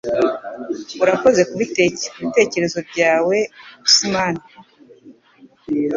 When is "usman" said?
3.87-4.35